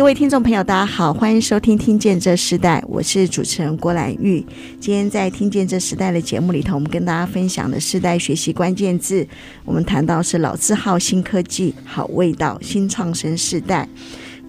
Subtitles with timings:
[0.00, 4.42] 各位听众朋友，大家好，欢迎收听《听见这时代》，我是主持人郭兰玉。
[4.80, 9.28] 今天在《听见这时代》的节目里头，我们跟大家分享的时代学习关键字，
[9.62, 13.86] 我们谈到是老字号新科技好味道，新创生时代。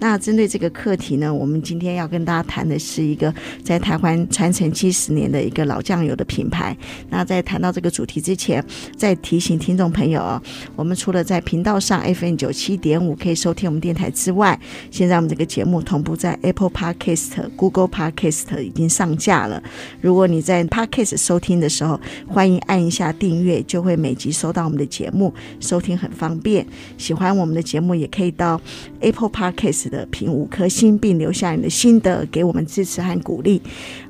[0.02, 6.76] 那针对这个课题呢，我们今天要跟大家谈的是一个在台湾传承七十年的一个老酱油的品牌。
[7.08, 8.62] 那在谈到这个主题之前，
[8.96, 10.42] 再提醒听众朋友哦，
[10.74, 14.58] 我们除了在频道上 FM 九七点五可以收听我们电台之外，
[14.90, 19.62] 现在我们这个节目同步在 Apple Podcast、Google Podcast 已经上架了。
[20.00, 26.66] 如果你在 Podcast 收听的时候，欢迎按一下订阅，就会每集收到我们的节目，收听很方便。
[26.98, 28.60] 喜欢我们的节目，也可以到
[28.98, 29.91] Apple Podcast。
[29.92, 33.60] 的评五颗星，并留下你的心得，给我们支持和鼓励。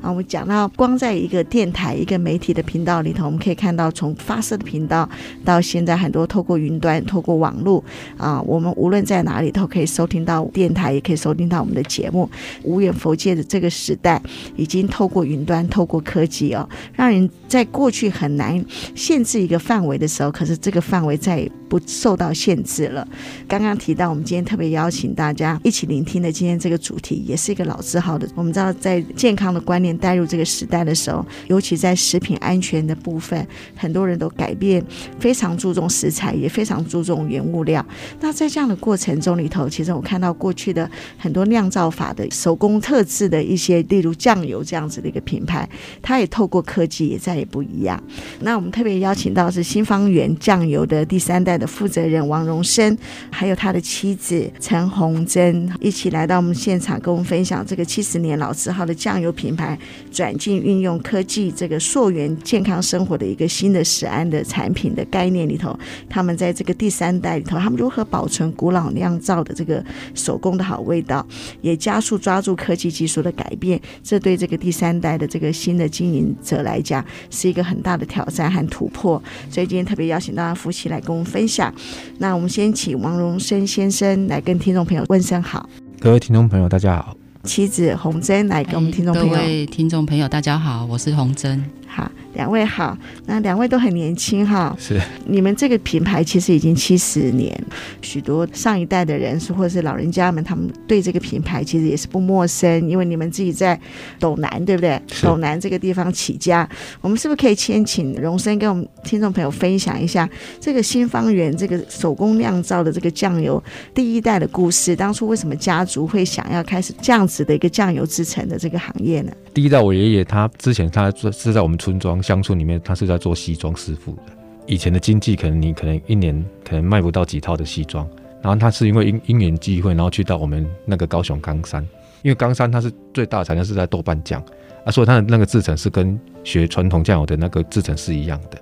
[0.00, 5.08] 啊，我们讲到光在一个电台、一个媒体的频道里头，我们可以看到从发射的频道
[5.44, 7.82] 到现在很多透过云端、透过网络
[8.16, 12.30] 啊，我们无论在哪里都可以收听到电台，也可以收听到我们的节目。
[12.62, 14.22] 无远弗届的这个时代，
[14.54, 23.06] 已经透过云端、透过科技哦，让人在过去很难限制一个范围的时候，可是这个范围再也不受到限制了。
[23.48, 28.28] 刚刚提到，我们今天特别邀请大家一一起聆听的今天这个主题，也是一个老字号的。
[28.34, 34.84] 我们知道，在健康的观念带入这个时代的时候，尤其在食品安全的部分，很多人都改变，
[35.18, 37.82] 非常注重食材，也非常注重原物料。
[38.20, 45.66] 那在这样的过程中里头，其实我看到过去的很多酿造法的手工特制的一些，例如酱油这样子的一个品牌，
[46.02, 47.98] 它也透过科技也再也不一样。
[48.40, 52.94] 那我们特别邀请到是新方圆酱油的第三代的负责人王荣生，
[53.30, 59.78] 还有他的妻子陈红珍，一起来到我们现场，跟我们分享这个七十年老字号的酱油品牌
[60.10, 65.78] 转进运用科技，这个溯源健康生活的一个新的食安的产品的概念里头，
[66.08, 69.84] 他们在这个第三代里头，他们如何保存古老酿造的这个
[70.14, 71.26] 手工的好味道，
[71.60, 79.22] 也加速抓住科技技术的改变，这对这个第三代的这个新的经营者来讲，是一个很大的挑战和突破。
[79.50, 81.72] 所以今天特别邀请到夫妻来跟我们分享。
[82.18, 85.68] 那我们先请王荣生先生来跟听众朋友问声好。
[85.98, 87.16] 各位听众朋友，大家好。
[87.44, 89.30] 妻子洪真来跟我们听众朋友。
[89.30, 91.62] 各位听众朋友，大家好，我是洪珍。
[91.92, 92.10] 好。
[92.34, 94.74] 两位好，那两位都很年轻哈。
[94.78, 97.54] 是，你们这个品牌其实已经七十年，
[98.00, 103.78] 许多上一代的人是或者是老人家们，他们对这个品牌其实也是不陌生，因为你们自己在
[104.18, 104.98] 斗南，对不对？
[105.20, 106.66] 斗南这个地方起家，
[107.02, 110.26] 我们是不是可以先请荣生跟我们听众朋友分享一下
[110.58, 113.62] 这个新方圆这个手工酿造的这个酱油
[113.94, 114.96] 第一代的故事？
[114.96, 119.30] 当初为什么家族会想要开始这样子的一个酱油制成的这个行业呢？
[119.52, 122.22] 第一代我爷爷他之前他是在我们村庄。
[122.22, 124.22] 乡村里面，他是在做西装师傅的。
[124.66, 126.32] 以前的经济可能你可能一年
[126.64, 128.08] 可能卖不到几套的西装，
[128.40, 131.82] 然后他是因为因因缘际会，然后去到我们那个高雄冈山，
[132.22, 134.40] 因为冈山它是最大的产量是在豆瓣酱
[134.84, 138.58] 啊，所以他的那个制程是跟学传统酱油的那个制程是一样的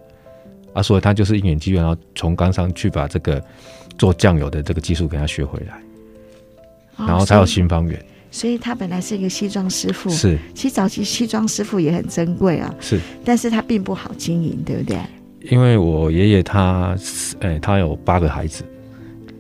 [0.73, 3.43] 啊，所以他就是因缘际会，然后从冈山去把这个
[3.99, 5.79] 做酱油的这个技术给他学回来，
[6.97, 8.03] 然后才有新方圆。
[8.31, 10.39] 所以他本来是一个西装师傅，是。
[10.55, 12.99] 其实早期西装师傅也很珍贵啊，是。
[13.25, 14.99] 但是他并不好经营，对不对？
[15.51, 16.97] 因为我爷爷他，
[17.41, 18.63] 哎，他有八个孩子，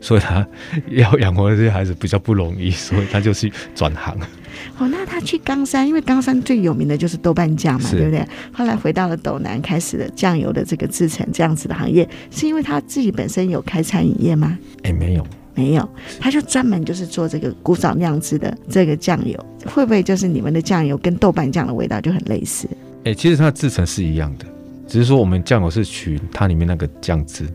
[0.00, 0.46] 所以他
[0.88, 4.16] 要养活这些孩子比较不容易，所以他就去转行。
[4.78, 8.26] 哦，那他去冈山，因为冈山最有名的就是豆瓣酱嘛，对不对？
[8.50, 14.58] 后来回到了斗南，开始了酱油的这个制成这样子的行业，是因为他自己本身有开餐饮业吗？
[14.82, 15.26] 哎，没有。
[15.60, 22.66] 没有，他就专门就是做这个古早酿制的这个酱油，会不会就是你们的酱油跟豆瓣酱的味道就很类似？
[23.04, 24.46] 哎、欸，其实它的制成是一样的，
[24.86, 27.46] 只是说我们酱油是取它里面那个酱汁。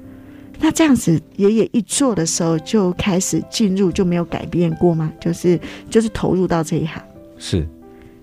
[0.60, 5.12] 那这样子，爷爷一做的时候就开始进入，就没有改变过吗？
[5.20, 5.60] 就是
[5.90, 7.04] 就是投入到这一行。
[7.38, 7.68] 是，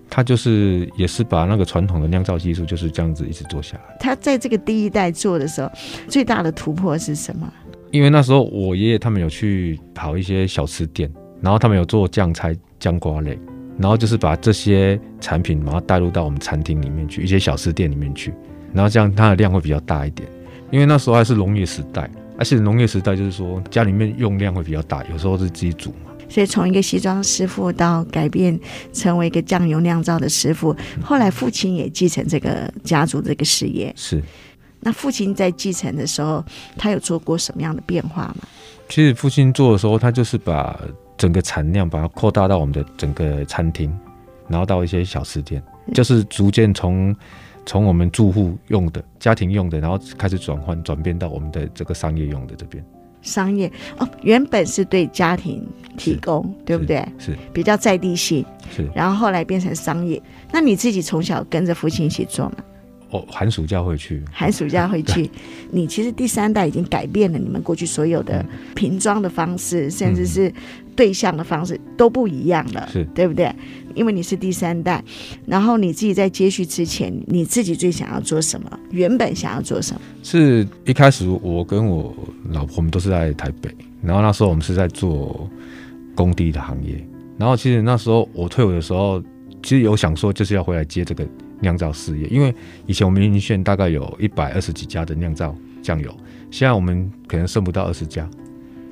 [0.09, 3.97] 他就是也是把那个传统的酿造技术就是这样子一直做下来。
[3.99, 5.71] 他在这个第一代做的时候，
[6.07, 7.51] 最大的突破是什么？
[7.93, 11.07] 因为那时候我爷爷他们有去跑一些小吃店，
[11.39, 13.37] 然后他们有做酱菜、酱瓜类，
[13.77, 18.33] 然后就是把这些产品把它带入到我们餐厅里面去，一些小吃店里面去，
[18.73, 20.27] 然后这样它的量会比较大一点。
[20.71, 26.09] 因为那时候还是农业时代，而且农业时代就是说家里面用量会比较大，有时候是自己煮嘛。
[26.27, 28.59] 所以从一个西装师傅到改变
[28.91, 33.93] 成为一个酱油酿造的师傅，后来父亲也继承这个家族这个事业。
[33.95, 34.19] 是。
[34.83, 36.43] 那父亲在继承的时候，
[36.77, 38.37] 他有做过什么样的变化吗？
[38.89, 40.79] 其实父亲做的时候，他就是把
[41.17, 43.91] 整个产量把它扩大到我们的整个餐厅，
[44.47, 45.63] 然后到一些小吃店，
[45.93, 47.15] 就是逐渐从
[47.65, 52.83] 从我们住户用的、家庭用的，然后开始转换转变到我们的这个商业用的这边。
[53.21, 55.65] 商业哦，原本是对家庭
[55.97, 56.97] 提供，对不对？
[57.17, 58.45] 是，是比较在地性。
[58.69, 60.21] 是，然后后来变成商业。
[60.51, 62.55] 那你自己从小跟着父亲一起做吗？
[63.13, 65.29] 哦，寒暑假会去，寒暑假会去。
[65.69, 68.43] 你其实第三代已经改变了你们过去所有的
[68.73, 70.51] 瓶装的方式，嗯、甚至是
[70.95, 73.53] 对象的方式都不一样了，是对不对？
[73.93, 75.03] 因为你是第三代，
[75.45, 78.79] 然后你自己在接续之前，你自己最想要做什么？
[78.89, 80.01] 原本想要做什么？
[80.23, 82.11] 是一开始我跟我
[82.49, 83.69] 老婆我们都是在台北，
[84.01, 85.47] 然后那时候我们是在做
[86.15, 87.05] 工地的行业，
[87.37, 89.21] 然后其实那时候我退伍的时候，
[89.61, 91.23] 其实有想说就是要回来接这个。
[91.63, 92.53] 酿造事业，因为
[92.85, 96.15] 以前我们云林县大概有一百二十几家的酿造酱油，
[96.51, 98.29] 现在我们可能剩不到二十家，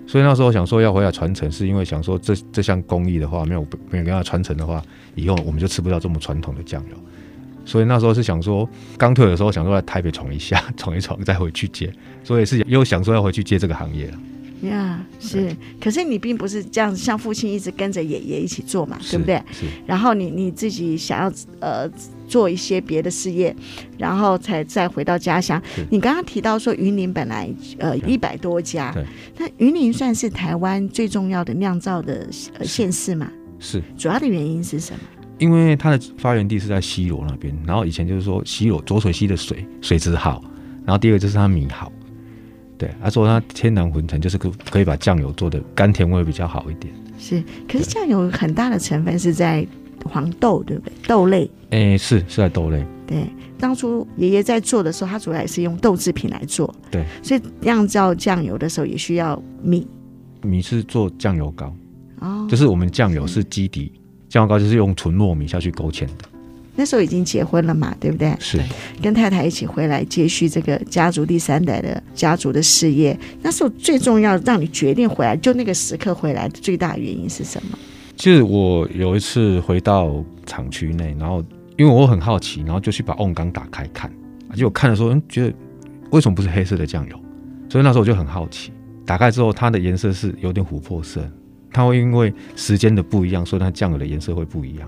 [0.07, 4.81] 所以那时候想说要回来传承，是因为想说这这项工艺的话，没有没有跟他传承的话，
[5.13, 6.95] 以后我们就吃不到这么传统的酱油，
[7.65, 14.19] 所以那时候是想说刚退的时候想说在台北闯一下， 闯一闯再回去接，所以是又想说要回去接这个行业了。
[14.61, 19.41] 呀，yeah, 是，可是你并不是这样子，像父亲一直跟着爷爷一起做嘛，对不对？
[19.51, 19.65] 是。
[19.87, 21.89] 然后你你自己想要呃
[22.31, 23.53] 做一些别的事业，
[23.97, 25.61] 然后才再回到家乡。
[25.89, 29.05] 你刚刚提到说云林本来呃一百多家，对。
[29.37, 32.25] 那云林算是台湾最重要的酿造的
[32.57, 33.29] 呃县市嘛？
[33.59, 33.83] 是。
[33.97, 34.99] 主要的原因是什么？
[35.39, 40.41] 因为它的发源地是在西螺那边，然后以前就是说西螺浊水溪的水水质好，
[40.85, 41.91] 然后第二个就是它米好。
[42.77, 46.93] 对，他说它天然混成就是可可以把酱油做的甘甜味比较好一点。
[47.19, 49.67] 是，可是酱油很大的成分是在
[50.09, 50.93] 黄豆，对不对？
[51.07, 51.49] 豆类。
[51.71, 52.85] 哎，是是在豆类。
[53.07, 53.25] 对，
[53.59, 56.73] 当初爷爷在做的时候，他主要也是用豆制品来做。
[56.89, 59.87] 对，所以酿造酱油的时候也需要米。
[60.41, 61.73] 米是做酱油膏。
[62.19, 62.47] 哦。
[62.49, 63.91] 就是我们酱油是基底，
[64.29, 66.25] 酱油膏就是用纯糯米下去勾芡的。
[66.73, 68.33] 那时候已经结婚了嘛，对不对？
[68.39, 68.57] 是，
[69.01, 73.15] 跟太太一起回来接续这个家族第三代的家族的事业。
[73.41, 77.77] 那时候最重要让你决定回来，就那个时刻回来的最大原因是什么？
[78.21, 81.43] 其实我有一次回到厂区内，然后
[81.75, 84.13] 因为我很好奇，然后就去把瓮缸打开看，
[84.53, 85.53] 结果看的时候，嗯，觉得
[86.11, 87.19] 为什么不是黑色的酱油？
[87.67, 88.71] 所以那时候我就很好奇，
[89.07, 91.27] 打开之后它的颜色是有点琥珀色，
[91.73, 94.87] 它会因为时间的不一样，所以它酱油的颜色会不一样。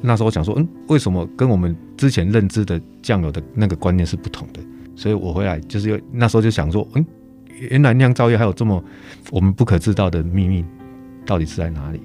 [0.00, 4.60] 那时候我想说，嗯，为什么跟我们之前认知的酱油的那个观念是不同的？
[4.96, 7.06] 所以我回来就是又那时候就想说，嗯，
[7.70, 8.82] 原来酿造业还有这么
[9.30, 10.64] 我们不可知道的秘密，
[11.24, 12.00] 到底是在哪里？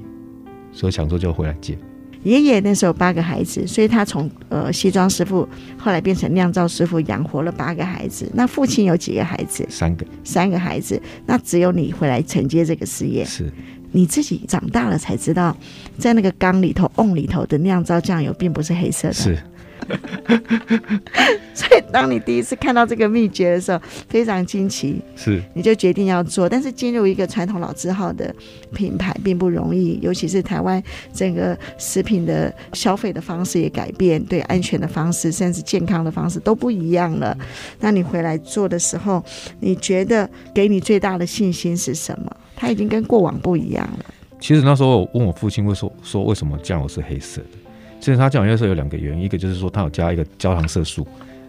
[0.80, 1.78] 所以想说就回来接。
[2.24, 5.46] 爷爷那时候八个孩子，所以他从呃西装师傅
[5.78, 8.32] 后来变成酿造师傅，养活了八个孩子。
[8.34, 9.66] 那父亲有几个孩子？
[9.70, 10.06] 三个。
[10.24, 13.26] 三个孩子，那只有你回来承接这个事业。
[13.26, 13.52] 是。
[13.92, 15.56] 你自己长大了才知道，
[15.98, 19.14] 在那个缸里头、瓮里头的酿造酱油并不是黑色的。
[19.14, 19.38] 是。
[21.54, 25.02] 所以，当你第一次看到这个秘诀的时候，非常惊奇。
[25.16, 25.42] 是。
[25.54, 28.34] 你就决定要做，但是进入一个传统老字号的
[28.74, 30.82] 品牌并不容易，尤其是台湾
[31.14, 37.38] 整个食品的消费的方式也改变，对安全的方式，甚至健康的方式都不一样了。
[37.80, 39.24] 那你回来做的时候，
[39.60, 42.36] 你觉得给你最大的信心是什么？
[42.56, 44.06] 它已经跟过往不一样了。
[44.40, 47.59] 其实那时候我问我父亲，会说说为什么酱油是黑色的？
[48.00, 51.06] 其实它酱油色有两个原因，一个就是说它有加一个焦糖色素，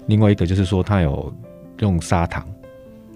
[0.06, 1.32] 另外一个就是说它有
[1.78, 2.44] 用砂糖，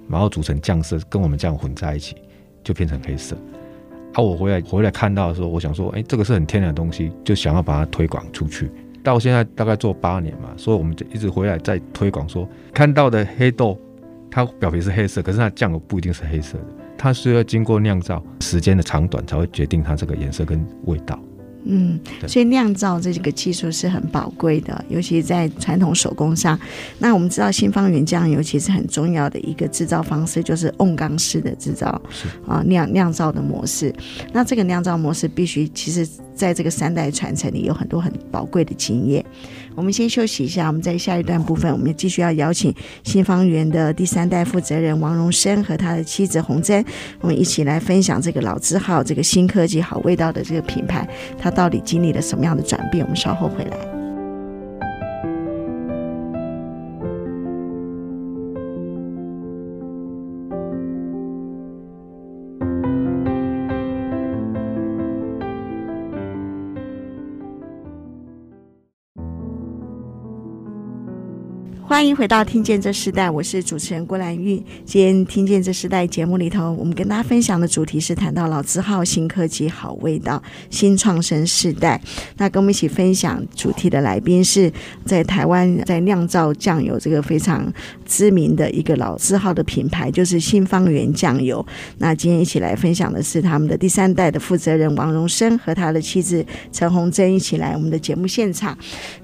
[0.08, 2.16] 然后组成酱色，跟我们酱混在一起
[2.62, 3.36] 就变成黑色。
[4.14, 8.70] 啊，我回来回来看到的时候，我想说，哎，这个是很天然的东西，就想要把它推广出去。
[9.02, 13.76] 到现在大概做八年嘛，所以我们就一直回来在推广说，看到的黑豆
[14.30, 16.64] 它表皮是黑色，可是它酱油不一定是黑色的。
[16.96, 21.20] 它需要经过酿造时间的长短，才会决定它这个颜色跟味道。
[21.64, 26.58] 嗯，所以酿造这个技术是很宝贵的，尤其在传统手工上。
[26.98, 32.00] 那我们知道新方圆酱油其实很重要的一个制造方式就是瓮缸式的制造，
[32.46, 33.94] 啊酿酿造的模式。
[34.32, 39.24] 那这个酿造模式必须其实在这个三代传承里有很多很宝贵的经验。
[39.76, 46.84] 我们先休息一下，我们在下一段部分，我们继续要邀请新方圆的第三代负责人王荣生和他的妻子洪珍，
[47.20, 53.04] 我们一起来分享这个老字号、这个新科技好味道的这个品牌，它到底经历了什么样的转变？
[53.04, 53.93] 我们稍后回来。
[71.94, 74.60] 欢迎回到《听见这时代》，我是主持人郭兰玉。
[74.84, 82.00] 今天《听见这时代》节目里头，我们跟大家分享的主题是谈到老字号、新科技、好味道、新创生世代。
[82.36, 84.72] 那跟我们一起分享主题的来宾是
[85.04, 87.72] 在台湾在酿造酱油这个非常
[88.04, 91.64] 知名的一个老字号的品牌，就是新方圆酱油。
[91.98, 98.76] 那今天一起来分享的是他们的第三代的负责人王荣生和他的妻子陈红珍一起来我们的节目现场。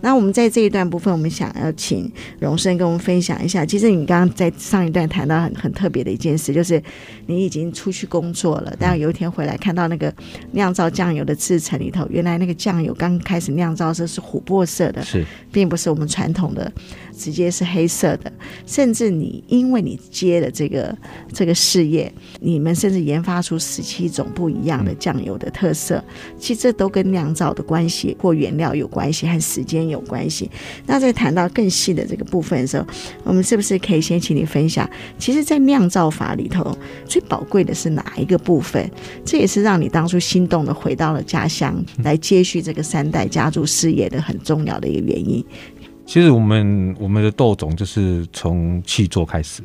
[0.02, 2.08] 那我们在这一段部分，我们想要请
[2.38, 6.80] 荣生跟我们分享一下，其实你刚刚在上一段谈到很很特别的一件事，就是
[7.26, 10.14] 你已经出去工作了，但有一天回来看到那个
[10.52, 16.70] 酿造酱油的制程里头，原来那个酱油刚开始酿造的时候是琥珀色的，是，并不是我们传统的。
[17.20, 18.32] 直接是黑色的，
[18.64, 20.96] 甚至你因为你接了这个
[21.34, 22.10] 这个事业，
[22.40, 26.02] 你们甚至研发出十七种不一样的酱油的特色，
[26.38, 30.50] 其实这都跟酿造的关系或原料有关系，和时间有关系。
[30.86, 32.86] 那在谈到更细的这个部分的时候，
[33.24, 34.88] 我们是不是可以先请你分享？
[35.18, 36.74] 其实，在酿造法里头，
[37.04, 38.90] 最宝贵的是哪一个部分？
[39.24, 45.44] 这也是让你当初心动的回到了家乡，来接续这个三代家族事业的很重要的一个原因。
[46.10, 49.62] 其实我们我们的豆种就是从契作开始，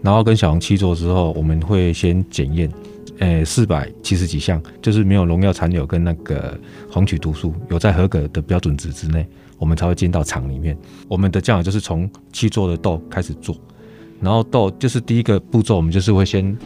[0.00, 2.72] 然后跟小农契作之后，我们会先检验，
[3.18, 6.58] 诶，四百七十几项，就是没有农药残留跟那个
[6.90, 9.28] 黄曲毒素有在合格的标准值之内，
[9.58, 10.74] 我们才会进到厂里面。
[11.08, 13.54] 我们的酱油就是从契作的豆开始做，
[14.18, 16.56] 然后豆就是第一个步骤，我们就是会先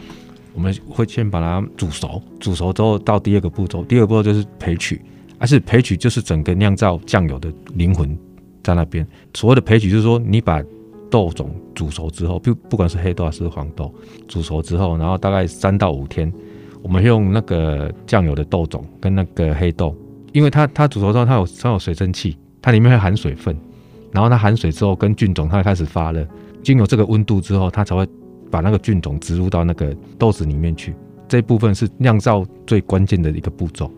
[0.53, 5.01] 我们会先把它煮熟，煮熟之后到第二个步骤，第二个步骤就是培取，
[5.37, 8.17] 而是培取就是整个酿造酱油的灵魂。
[8.63, 10.63] 在那边，所谓的焙取就是说，你把
[11.09, 13.93] 豆种煮熟之后，不不管是黑豆还是黄豆，
[14.27, 16.31] 煮熟之后，然后大概三到五天，
[16.81, 19.95] 我们用那个酱油的豆种跟那个黑豆，
[20.31, 23.55] 因为它它煮熟之后，它有它有水蒸气，它里面会含水分，
[24.11, 26.25] 然后它含水之后跟菌种它会开始发热，
[26.63, 28.07] 经由这个温度之后，它才会
[28.49, 30.95] 把那个菌种植入到那个豆子里面去，
[31.27, 33.91] 这部分是酿造最关键的一个步骤。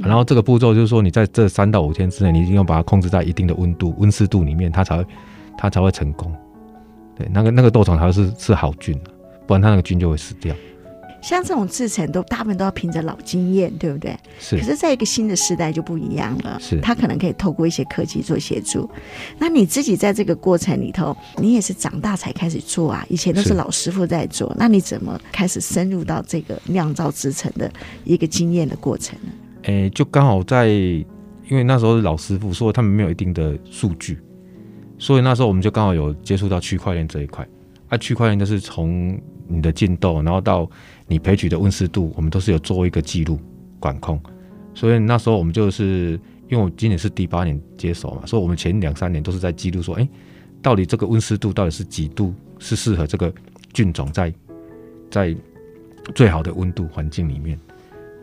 [0.00, 5.06] 然后这个步骤就是说，你在这三到五天之内，你一定要把它控制在一定的温度、温湿度里面，它才会
[5.56, 6.32] 它才会成功。
[7.16, 8.96] 对，那个那个豆种才是是好菌，
[9.46, 10.54] 不然它那个菌就会死掉。
[11.20, 14.16] 像这种制成都大部分都要凭着老经验，对不对？
[14.38, 14.56] 是。
[14.56, 16.80] 可是在一个新的时代就不一样了，是。
[16.80, 18.88] 它可能可以透过一些科技做协助。
[19.36, 23.04] 那你自己在这个过程里头，你也是长大才开始做啊？
[23.08, 27.68] 以前都是老师傅在做，那你怎么开始深入到这个酿造制成的
[28.04, 29.32] 一个经验的过程呢？
[29.62, 31.06] 诶、就刚好在，因
[31.50, 34.18] 为那时候是老师傅，所以他们没有一定的数据，
[34.98, 37.46] 所以那时候我们就刚好有接触到区块链这一块。
[37.88, 40.68] 啊，区块链就是从你的进豆，然后到
[41.06, 43.38] 你培取的温湿度，我们都是有做一个记录
[43.80, 44.20] 管控。
[44.74, 50.08] 所以那时候我们就是，因为我今年是第八年接手嘛，所以我们前两三年都是在记录说，诶、
[50.60, 53.32] 到底这个温湿度到底是几度，是适合这个
[53.72, 54.32] 菌种在
[55.10, 55.34] 在
[56.14, 57.58] 最好的温度环境里面。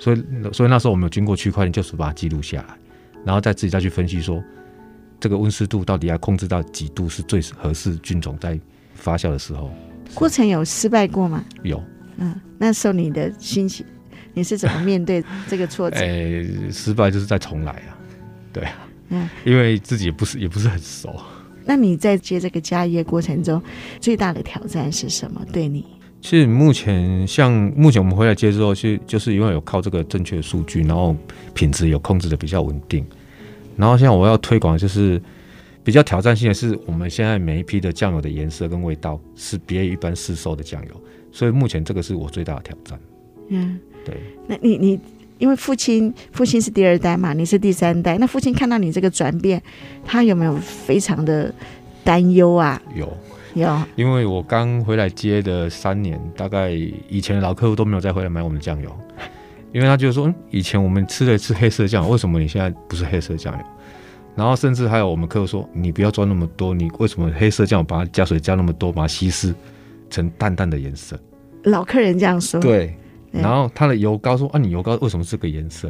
[0.06, 2.76] 所以，所以那时候我们有经过区块链，就是把它记录下来，
[3.26, 4.40] 然后再自己再去分析说，
[5.20, 8.60] 这个温湿度到底要控制到几度是最合适菌种在
[8.94, 9.72] 发酵的时候。
[10.14, 11.44] 过程有失败过吗？
[11.64, 11.84] 有。
[12.18, 13.84] 嗯，那时候你的心情，
[14.36, 15.98] 你是怎么面对这个挫折？
[16.06, 17.98] 哎、欸，失败就是再重来啊。
[18.54, 18.88] 对啊。
[19.10, 19.28] 嗯。
[19.44, 21.20] 因为自己也不是也不是很熟。
[21.66, 23.60] 那你在接这个家业过程中，
[24.00, 25.42] 最大的挑战是什么？
[25.52, 25.84] 对你？
[26.26, 31.16] 其实目前像目前我们回来接之后，是就是因为有靠这个正确的数据，然后
[31.54, 33.06] 品质有控制的比较稳定。
[33.78, 35.22] 然后现在我要推广，就是
[35.84, 41.02] 比较挑战性的是，我们现在每一批的酱油的颜色跟味道是别于一般市售的酱油，
[41.32, 43.00] 所以目前这个是我最大的挑战。
[43.50, 44.16] 嗯，对。
[44.48, 45.00] 那你你
[45.38, 49.62] 因为父亲父亲是第二代嘛，你是第三代，那父亲看到你这个转变，
[50.04, 51.54] 他有没有非常的
[52.04, 52.82] 担忧啊？
[52.96, 53.16] 有。
[53.56, 58.96] 有，因为我刚回来接的三年，大概以前的老客户都没有再回来买我们的酱油，
[59.72, 63.66] 因为他就是说，嗯，以前我们吃的是黑色酱油，为什么你现在不是黑色酱油？
[64.36, 69.56] 然后甚至还有我们客户说，你不要装那么多，你为什么黑色酱油把它加水加那么多，把它稀释
[70.10, 71.18] 成淡淡的颜色？
[71.64, 72.60] 老客人这样说。
[72.60, 72.94] 对，
[73.32, 75.90] 然后他的油膏说，啊，你油膏为什么是这个颜色？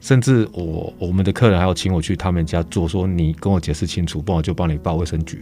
[0.00, 5.40] 甚至我我们的客人还要请我去他们家做，说你跟我解释清楚，不然我就帮你报卫生局，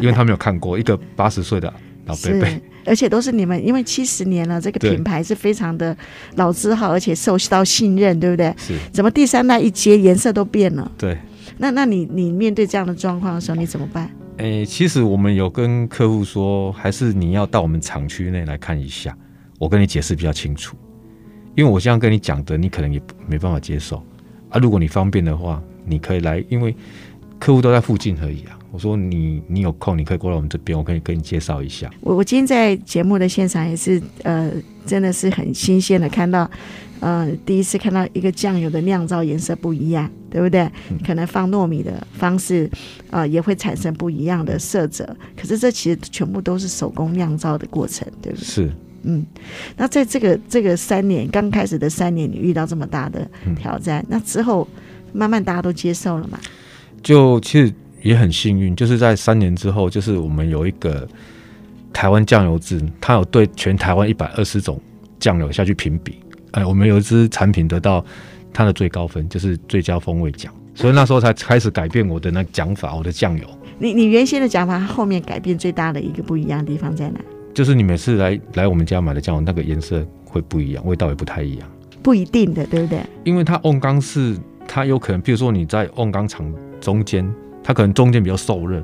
[0.00, 1.72] 因为他没有看过一个八十岁的
[2.06, 2.48] 老伯伯，
[2.84, 5.96] 而且都是你们，因为七十年了，这个品牌是非常的
[6.36, 8.54] 老字号，而且受到信任，对不对？
[8.58, 8.74] 是。
[8.92, 10.90] 怎么第三代一接颜色都变了？
[10.96, 11.16] 对。
[11.58, 14.10] 那那你你面对这样的状况的时候，你怎么办？
[14.36, 19.16] 诶、欸，其实我们有跟客户说，还是你要到我们厂区内来看一下，
[19.58, 20.76] 我跟你解释比较清楚。
[21.54, 23.96] 因为我这样跟你讲的，你可能也没办法接受
[24.50, 24.58] 啊。
[24.60, 26.76] 如果你方便的话，你可以来，因为
[27.38, 28.58] 客户都在附近而已啊。
[28.72, 31.90] 我说你你有空，你可以过来我们这边，我可以跟你介绍一下。
[32.00, 34.50] 我我今天在节目的现场也是呃，
[34.84, 36.50] 真的是很新鲜的看到，
[37.00, 40.60] 呃，第一次看到一个酱油的酿造颜色不一样，对不对？
[40.90, 42.70] 嗯、可能放糯米的方式，
[43.10, 45.16] 呃，也会产生不一样的色泽。
[45.34, 48.44] 可是这其实全部都是手工酿造的过程，对不对？
[48.44, 48.70] 是。
[49.04, 49.24] 嗯，
[49.76, 53.26] 那在这个这个三年刚开始的三年，你遇到这么大的
[53.56, 54.68] 挑战，嗯、那之后
[55.14, 56.38] 慢慢大家都接受了嘛？
[57.06, 57.72] 就其实
[58.02, 61.06] 也很幸运，就是在三年之后，就是我们有一个
[61.92, 64.80] 台湾酱油制，它有对全台湾一百二十种
[65.20, 66.18] 酱油下去评比，
[66.50, 68.04] 哎，我们有一支产品得到
[68.52, 73.46] 它的最高分，就是最佳风味奖，所以那时候才开始改变我的那讲法，我的酱油。
[73.78, 77.20] 你你原先的讲法，后面改变最大的一个不一样的地方在哪？
[77.54, 81.68] 就是你每次来来我们家买的酱油，那个颜色会不一样，味道也不太一样。
[82.02, 82.98] 不一定的，对不对？
[83.22, 84.36] 因为它瓮缸是
[84.66, 87.28] 它有可能，比如说你在瓮缸场中间，
[87.62, 88.82] 它可能中间比较受热，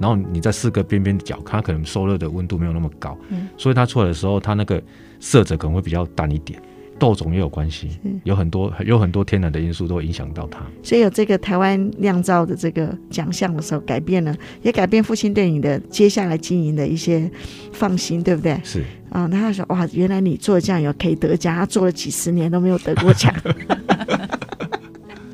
[0.00, 4.82] 然后你在四个边边角，它可能受热的温度没有那么高，嗯，所以它出来的时候，它那个
[5.20, 6.60] 色泽可能会比较淡一点。
[6.98, 7.88] 豆种也有关系，
[8.22, 10.60] 有很多有很多天然的因素都会影响到它。
[10.84, 14.32] 所以有这个台湾酿造的这个奖项的时候，改变了，
[14.62, 17.28] 也改变父亲对你的接下来经营的一些
[17.72, 18.60] 放心，对不对？
[18.62, 23.34] 是啊，那他说哇，原来你做酱油可以得奖，他做了几十年都没有得过奖。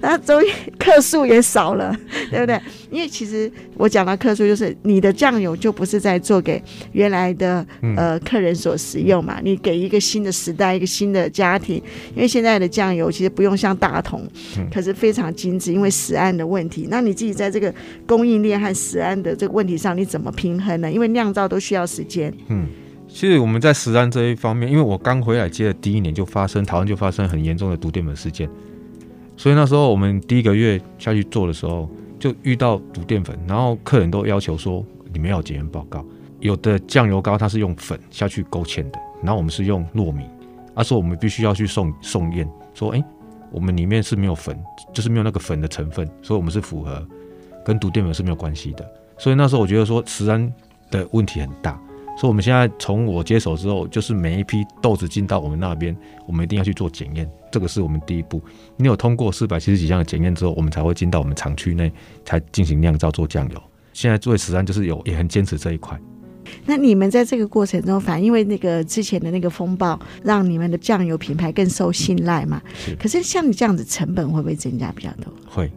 [0.08, 0.48] 那终于
[0.80, 1.94] 客数也少了，
[2.30, 2.58] 对不对？
[2.90, 6.62] 因为其实我讲到客数，就是你的酱油就不是在做给
[6.92, 11.76] 原来的呃客人所食用嘛，你给一个新的时代，一个新的家庭。
[12.14, 14.26] 因为现在的酱油其实不用像大桶，
[14.72, 16.86] 可是非常精致，因为食安的问题。
[16.90, 17.72] 那你自己在这个
[18.06, 20.90] 供应链和食安的这个问题上，你怎么平衡呢？
[20.90, 22.32] 因为酿造都需要时间。
[22.48, 22.66] 嗯，
[23.06, 28.48] 其实我们在食安这一方面，因为我刚回来接的第一年就发生台湾就发生很严重的毒淀粉事件。
[29.38, 36.04] 所以那时候我们第一个月下去做的时候，就遇到毒淀粉，然后客人都要求说，你们要检验报告。
[36.40, 40.24] 有的酱油膏它是用粉下去勾芡的，然后我们是用糯米，
[40.74, 43.04] 他说我们必须要去送送验，说哎，
[43.52, 44.58] 我们里面是没有粉，
[44.92, 47.06] 就是没有那个粉的成分，所以我们是符合，
[47.64, 48.84] 跟毒淀粉是没有关系的。
[49.18, 50.52] 所以那时候我觉得说食安
[50.90, 51.80] 的问题很大。
[52.18, 58.42] 所以我们现在从我接手之后，就是每一批豆子进到我们那边，我们一定要去做检验，这个是我们第一步。
[58.76, 61.92] 你有通过四百七十几项的检验之后，我们才会进到我们厂区内，
[62.24, 63.62] 才进行酿造做酱油。
[63.92, 65.96] 现在做实验就是有也很坚持这一块。
[66.66, 72.60] 那你们在这个过程中，反正因为那个之前的那个风暴，让你们的酱油品牌更受信赖嘛。
[72.74, 72.94] 是。
[72.96, 75.32] 可是像你这样子，成本会不会增加比较多？
[75.46, 75.70] 会，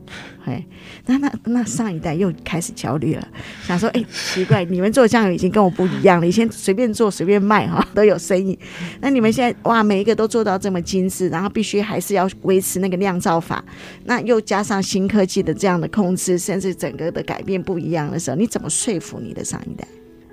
[0.46, 0.64] 会。
[1.06, 3.28] 那那那上一代又开始焦虑了，
[3.66, 6.28] 想说：哎，奇怪，你们做酱油已经跟我不一样了。
[6.28, 8.58] 以前随便做随便卖哈，都有生意。
[9.00, 13.64] 那你们现在哇，每一个都做到这么精致，然后必须还是要维持那个酿造法。
[14.06, 19.88] 那又加上新科技的这样的控制，甚至整个的改变不一样的时候，你怎么说服你的上一代？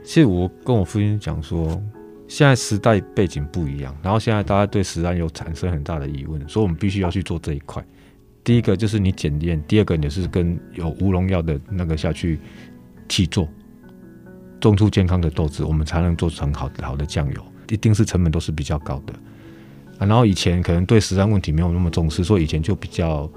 [0.09, 1.79] 其实我跟我父亲讲说，
[2.29, 7.85] 现在时代背景不一样，然后现在大家对食安有产生很大的疑问，所以我们必须要去做这一块。
[8.43, 12.41] 第一个就是你检验，第二个你是跟有无农药的那个下去
[13.07, 13.47] 去做，
[14.59, 17.45] 种出健康的豆子，我们才能做成好好的酱油。
[17.69, 19.13] 一定是成本都是比较高的
[19.99, 20.07] 啊。
[20.07, 23.31] 然后以前可能对食安问题没有那么重视，所以以前就比较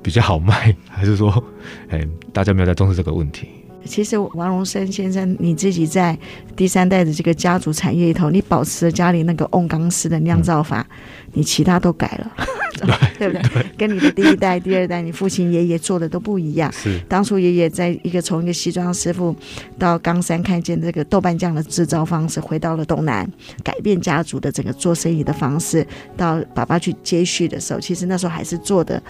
[0.00, 1.44] 比较好卖，还是说，
[1.90, 3.48] 哎，大家没有在重视这个问题。
[3.84, 6.18] 其实王荣生先生，你自己在
[6.56, 12.32] 第三代的这个家族产业里头，你保持了家里那个瓮缸式的酿造法，嗯、你其他都改了，
[12.80, 13.62] 对，对不对？
[13.62, 16.72] 对，跟你的第一代、第二代，你父亲、爷爷做的都不一样。
[16.72, 19.34] 是当初爷爷在一个从一个西装师傅
[19.78, 23.30] 到冈山看见这个豆瓣酱的制造方式，回到了东南，
[23.62, 25.86] 改变家族的整个做生意的方式。
[26.16, 29.02] 到爸爸去接续的时候，其实那时候还是做的。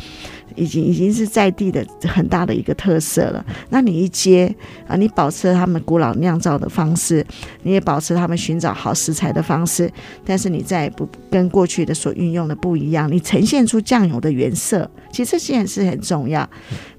[0.54, 3.44] 已经已经是在地的很大的一个特色了。
[3.70, 4.54] 那你一接
[4.86, 7.24] 啊，你保持了他们古老酿造的方式，
[7.62, 9.90] 你也保持他们寻找好食材的方式，
[10.24, 14.88] 但是你再也不跟过去的所运用的不一样，你呈现出酱油的原色。
[15.10, 16.48] 其实这件事很重要，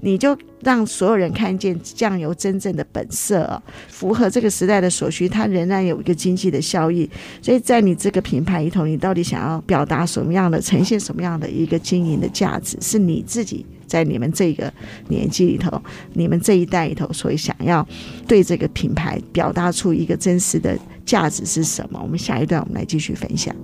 [0.00, 7.08] 你就让所有人看见酱油真正的本色哦，符合这个时代的所需，它仍然有一个经济的效益。
[7.42, 13.44] 所以在你这个品牌里头，你到底想要表达什么样的、呈现什么样的一个经营的价值，是你自
[13.86, 14.72] 在你们这个
[15.08, 15.80] 年纪里头，
[16.14, 17.86] 你们这一代里头，所以想要
[18.26, 22.00] 对这个品牌表达出一个真实的价值是什么？
[22.02, 23.54] 我们下一段我们来继续分享。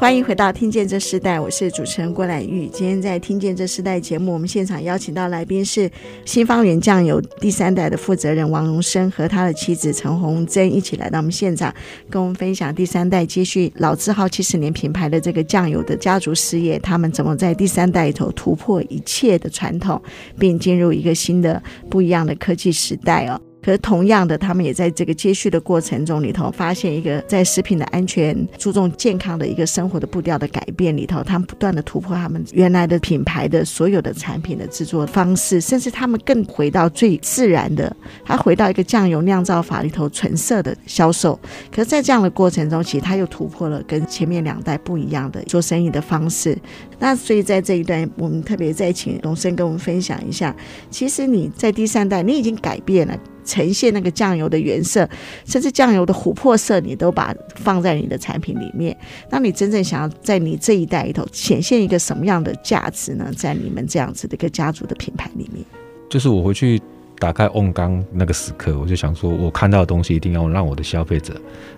[0.00, 2.66] 欢迎回到《听见这时代》，我是主持人郭兰玉。
[2.68, 5.90] 今天在《听见这时代》节目，我们现场邀请到来宾是
[6.24, 11.72] 新方圆酱油第三代的负责人王荣生和他的妻子陈红珍，一起来到我们现场，
[12.08, 20.00] 跟我们分享第三代接续老字号七十年品牌的这个酱油的家族事业，他们怎么在第三代里头突破一切的传统，
[20.38, 23.38] 并进入一个新的不一样的科技时代哦。
[23.62, 37.94] 可是同样的，他们也在这个接续的过程中里头，发现一个在食品的安全、注重健康的一个生活的步调的改变里头，他们不断的突破他们原来的品牌的所有的产品的制作方式，甚至他们更回到最自然的，
[38.24, 41.38] 他回到一个酱油酿造法里头纯色的销售。
[41.70, 46.56] 可是，在这样的过程中，其实他又突破了跟前面两代不一样的做生意的方式。
[47.00, 50.54] 那所以在这一段，我们特别再请荣生跟我们分享一下，
[50.90, 53.18] 其实你在第三代，你已经改变了。
[53.42, 55.08] 呈现那个酱油的原色，
[55.44, 58.96] 甚至酱油的琥珀色，你都把放在你的产品里面。
[59.28, 63.28] 那你真正想要在你这一代里头显现一个什么样的价值呢？
[63.36, 65.64] 在你们这样子的一个家族的品牌里面，
[66.08, 66.80] 就是我回去
[67.18, 71.34] 打开瓮缸那个时刻，我就想说，我看到的东西一定要让我的消费者，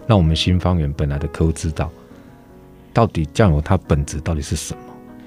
[0.07, 1.91] 让我们新方圆本来的客户知道，
[2.93, 4.81] 到底酱油它本质到底是什么。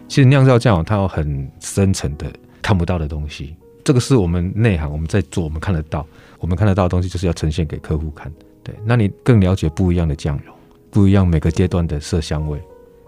[0.07, 3.55] 其实酿造酱油它有很深层的看不到的东西。
[3.83, 6.05] 这个是我们内行，我们在做，我们看得到，
[6.39, 8.33] 我们看得到的东西就是要呈现给客户看。
[8.63, 10.53] 对，那你更了解不一样的酱油，
[10.89, 12.59] 不一样每个阶段的色香味，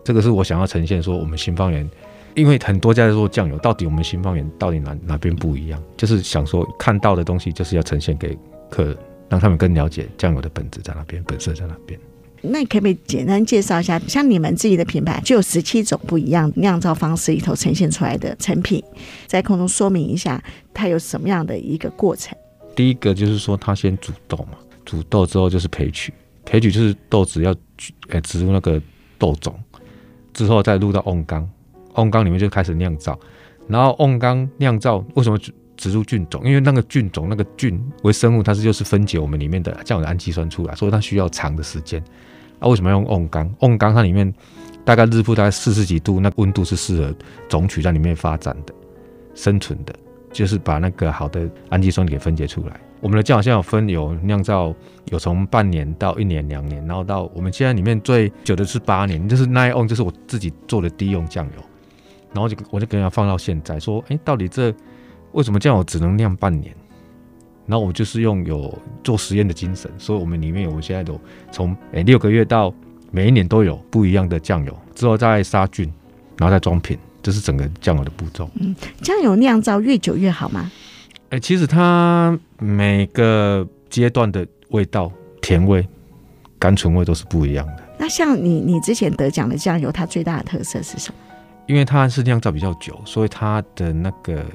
[0.04, 1.90] 这个是我想要呈现说我们新方圆，
[2.36, 5.82] 因为很多家在做酱油，到底我们新方圆到底哪哪边不一样？
[5.96, 8.38] 就是想说看到的东西就是要呈现给
[8.70, 8.98] 客人，
[9.30, 12.00] 让他们更了解酱油的本质在哪边，本色在哪边。
[12.42, 18.84] 那可不可以简单介绍一下，像你们自己的品牌就有十七种不一样酿造方式里头呈现出来的成品，
[19.26, 20.42] 在空中说明一下
[20.74, 22.38] 它有什么样的一个过程？
[22.76, 26.14] 第一个就是说，它先煮豆嘛，煮豆之后就是培曲，
[26.46, 27.56] 培曲就是豆子要
[28.10, 28.80] 呃植入那个
[29.18, 29.58] 豆种，
[30.34, 31.50] 之后再入到瓮缸，
[31.96, 33.20] 瓮缸里面就开始酿造，
[33.68, 35.40] 然后瓮缸酿造为什么
[35.76, 36.42] 植入菌种？
[36.46, 42.04] 因为那个菌种那个菌微生物它是就是分解我们里面的酱油的氨基酸出来，所以它需要长的时间。
[42.60, 43.54] 啊，为什么要用瓮缸？
[43.60, 44.34] 瓮缸它里面
[44.84, 47.14] 大概日曝大概四十几度，那温度是适合
[47.48, 48.74] 种曲在里面发展的、
[49.36, 49.94] 生存的，
[50.32, 52.80] 就是把那个好的氨基酸给分解出来。
[53.00, 54.74] 我们的酱好像有分有酿造，
[55.12, 61.64] 有从半年到一年、两年，然后到我们现在里面最久的是八年，就是那一瓮就是我自己做的第一瓮酱油，
[62.34, 64.74] 然后就我就给它放到现在，说，哎，到底这
[65.34, 66.76] 为什么酱油只能酿半年？
[67.68, 71.20] 然后我就是用有做实验的精神，所以我们里面有，我们现在都
[71.52, 72.74] 从诶六个月到
[73.12, 75.92] 每一年都有不一样的酱油，之后再杀菌，
[76.38, 78.50] 然后再装瓶，这是整个酱油的步骤。
[78.60, 80.72] 嗯，酱油酿造越久越好吗？
[81.30, 85.86] 诶，其实它每个阶段的味道、甜味、
[86.58, 87.84] 甘醇味都是不一样的。
[87.98, 91.20] 那像你你之前得奖的酱油，它最大的特色是什么？
[91.66, 94.46] 因为它是酿造比较久，所以它的那个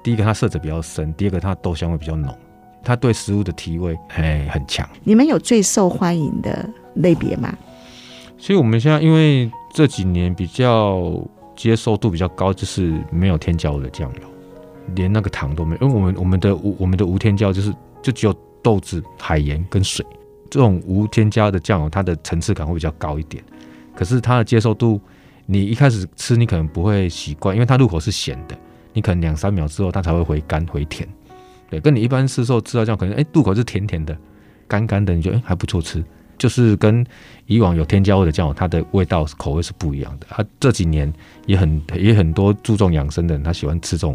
[0.00, 2.32] 第一个它色泽比较深，第二个它豆香味比较浓。
[2.84, 4.88] 它对食物的提味哎很强。
[5.04, 7.52] 你们有最受欢迎的类别吗？
[8.38, 11.22] 所以我们现在因为这几年比较
[11.54, 14.22] 接受度比较高，就是没有添加物的酱油，
[14.94, 15.86] 连那个糖都没有。
[15.86, 20.04] 因为我们我们的无我们的无添加就是就只有豆子、海盐跟水
[20.50, 23.42] 这种无添加的酱油，它的层次感会比较高一点。
[23.94, 25.00] 可是它的接受度，
[25.46, 28.56] 你一开始吃你可能不会习惯，因为它入口是咸的，
[28.92, 31.08] 你可能两三秒之后它才会回甘回甜。
[31.72, 34.14] 对，跟你一般市售吃到这样，可能哎，入口是甜甜的、
[34.68, 36.04] 干干的，你觉得哎还不错吃，
[36.36, 37.02] 就是跟
[37.46, 40.26] 以往有添加物的酱油，它的味道口味是不一样的。
[40.28, 41.10] 啊，这几年
[41.46, 44.14] 也很也很多注重养生的人，他喜欢吃这种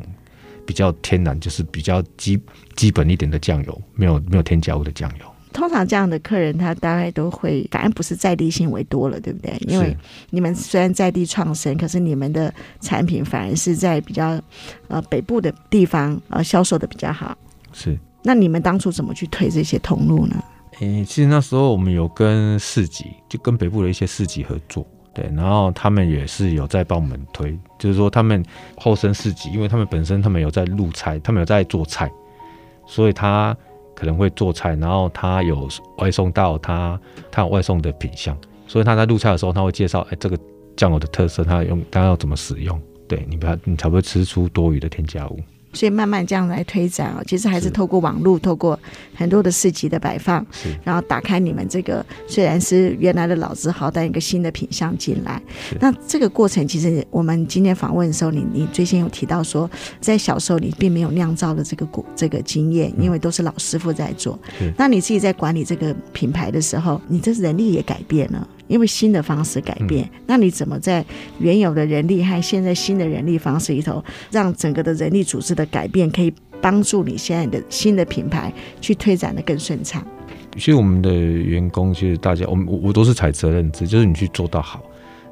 [0.67, 2.39] 比较天然，就是比较基
[2.75, 5.25] 基本一点的酱油，没有没有添加物的酱油。
[5.53, 9.57] 通常这样的客人，他大概都会，反而不是在地性为多了，对不对？
[9.61, 9.97] 因为
[10.29, 14.39] 你们虽然在地创生，可是你们的产品反而是在比较
[14.87, 17.35] 呃北部的地方呃销售的比较好。
[17.77, 20.35] 是，那你们当初怎么去推这些通路呢？
[20.79, 28.43] 诶、欸，其实那时候我们有跟市集，就跟北部的一些市集合作，对，然后他们也是有在帮我们推，就是说他们
[28.77, 32.11] 后生市集，因为他们本身他们有在录菜，他们有在做菜，
[32.87, 33.55] 所以他
[33.95, 36.99] 可能会做菜，然后他有外送到他
[37.31, 38.35] 他有外送的品相，
[38.67, 40.37] 所以他在录菜的时候他会介绍，哎，这个
[40.75, 45.39] 酱油的特色，他用他要怎么使用，对你不要你才不会吃出多余的添加物。
[45.77, 48.77] 所以慢慢这样来推展啊，其实还是透过网络，透过
[49.13, 50.43] 很多的市集的摆放，
[50.83, 55.39] 然后打开你们这个虽然是原来的老字号，但一个新的品相进来。
[55.79, 59.69] 那这个过程，其实我们今天访问的时候，你你最先有提到说，
[60.01, 64.39] 在小时候你并没有酿造的这个过这个经验，因为都是老师傅在做。
[64.75, 68.47] 那你自己在管理这个品牌的时候，你这人力也改变了。
[68.67, 71.03] 因为新的方式改变，嗯，那你怎么在
[71.39, 78.51] 原有的人力和现在新的人力方式里头，让整个的人力组织的改变可以帮助你现在的新的品牌
[78.81, 80.03] 去推展的更顺畅？
[80.53, 84.81] 其实我们的员工，其实大家，我们我我都是采责任制，就是你去做到好。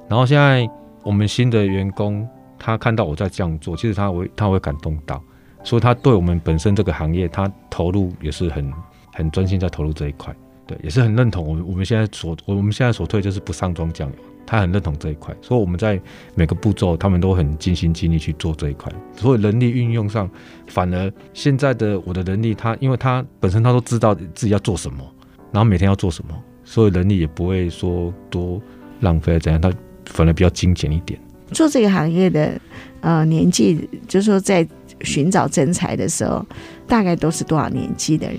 [0.07, 0.67] 然后现在
[1.03, 2.27] 我们新的员工，
[2.59, 5.19] 他看到我在这样做，其实他会他会感动到，
[5.63, 8.71] 所以他对我们本身这个行业，他投入也是很
[9.13, 10.31] 很专心在投入这一块。
[10.67, 16.01] 对，也是很认同我们我们现在所我们现在所推就是不上装酱油，他很认同这一块，所以我们在
[16.33, 20.29] 每个步骤他们都很尽心尽力去做这一块，所以人力运用上，
[20.67, 25.03] 反而现在的我的人力他，因为他本身他都知道自己要做什么，
[25.51, 28.59] 然后每天要做什么，所以人力也不会说多
[29.01, 29.71] 浪费怎样，他
[30.05, 31.19] 反而比较精简一点。
[31.51, 32.59] 做这个行业的
[33.01, 34.67] 呃年纪，就是说在
[35.01, 36.45] 寻找真才的时候，
[36.87, 38.37] 大概都是多少年纪的人？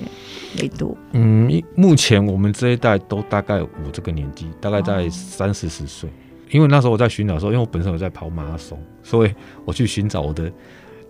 [0.62, 6.09] 为多，嗯，目前我们这一代都大概我这个年纪，大概在三四十岁。
[6.51, 9.35] 因为那时候我在寻找的时候，因为我本身有在跑马拉松，所以
[9.66, 10.51] 我去寻找我的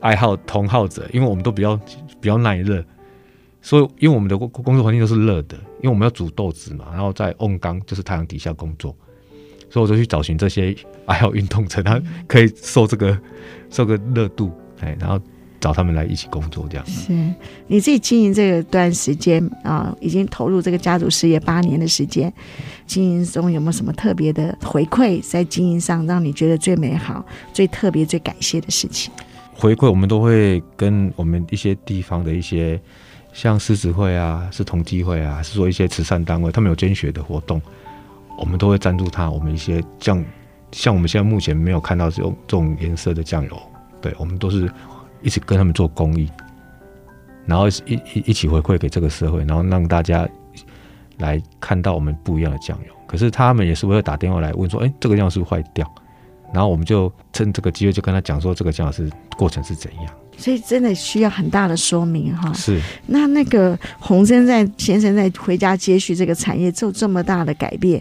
[0.00, 1.08] 爱好同好者。
[1.12, 1.76] 因为我们都比较
[2.20, 2.84] 比较耐热，
[3.62, 8.96] 所以因为我们的工工作环境都是热的，因为我们要煮豆子嘛，然后在瓮缸就是太阳底下工作，
[9.70, 13.16] 所以我就去找寻这些爱好运动者，他可以受这个
[13.70, 15.20] 受个热度，哎，然后。
[15.66, 17.12] 找他们来一起工作，这样是
[17.66, 22.32] 你自己经营这个段时间啊，已经投入这个家族事业八年的时间，
[22.86, 25.20] 经营中有没有什么特别的回馈？
[25.28, 29.12] 在经营上让你觉得最美好、最特别、最感谢的事情？
[29.56, 32.80] 回馈我们都会跟我们一些地方的一些，
[33.32, 37.60] 像狮子会啊，是同济会啊，是说一些慈善单位，他们有捐血的活动，
[38.38, 39.28] 我们都会赞助他。
[39.28, 40.24] 我们一些酱，
[40.70, 43.60] 像我们现在目前没有看到这种这种颜色的酱油，
[44.00, 44.70] 对我们都是。
[45.26, 46.30] 一起跟他们做公益，
[47.46, 50.26] 然后一一一起回馈给这个社会，然后让大家
[51.18, 52.94] 来看到我们不一样的酱油。
[53.08, 55.92] 可是他们也是会打电话来问说：“哎，这个酱油是不是坏掉？”
[56.54, 60.04] 然后我们就趁这个机会就跟他讲说：“这个酱油是过程是怎样？”
[60.38, 62.52] 所以真的需要很大的说明哈。
[62.52, 62.80] 是。
[63.06, 68.00] 那那个洪生在先生在回家接续这个产业做这么大的改变，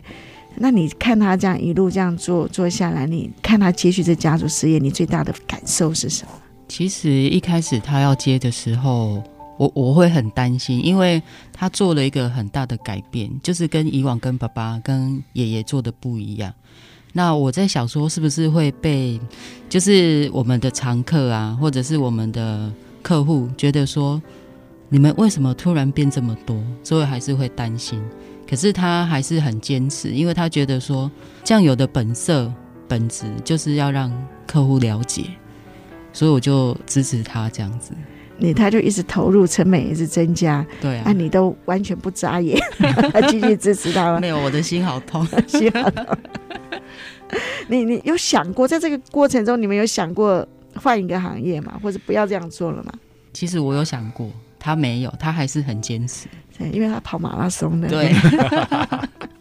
[0.57, 6.31] 那你看他这样一路这样做做下来，你看他接续这家族事业，你最大的感受是什么？
[6.67, 9.23] 其实一开始他要接的时候，
[9.57, 11.21] 我我会很担心，因为
[11.53, 16.53] 他做了一个很大的改变，就是跟以往跟爸爸跟爷爷做的不一样。
[17.13, 19.17] 那我在想说，是不是会被
[19.69, 22.69] 就是我们的常客啊，或者是我们的
[23.01, 24.21] 客户觉得说，
[24.89, 26.61] 你们为什么突然变这么多？
[26.83, 28.01] 所以还是会担心。
[28.49, 31.09] 可是他还是很坚持，因为他觉得说，
[31.43, 32.51] 酱油的本色
[32.87, 34.11] 本质就是要让
[34.45, 35.23] 客户了解。
[36.15, 37.91] 所以我就支持他这样子，
[38.37, 42.57] 你他就一直投入，成本也是增加，对啊，啊你都完全不眨眼，
[43.27, 44.19] 继续支持他吗？
[44.21, 46.17] 没有，我的心好痛，心好痛。
[47.67, 51.77] 你你有想过，在这个过程中，你们有想过换一个行业吗？
[51.83, 52.93] 或者不要这样做了吗？
[53.33, 58.15] 其实我有想过，他没有，他还是很坚持，对，因为他跑马拉松的，对。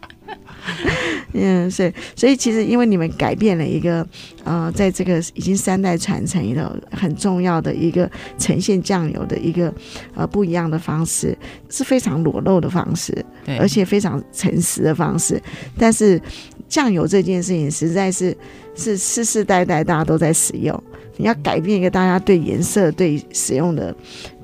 [1.33, 4.07] 嗯，是，所以其实因为你们改变了一个，
[4.43, 9.73] 呃，在这个已经三代传承里头很重要的一个呈现酱油的一个
[10.15, 11.37] 呃不一样的方式，
[11.69, 13.13] 是非常裸露的方式，
[13.45, 15.41] 对，而且非常诚实的方式。
[15.77, 16.19] 但是
[16.67, 18.35] 酱油这件事情实在是
[18.75, 20.81] 是世世代代大家都在使用，
[21.17, 23.95] 你要改变一个大家对颜色对使用的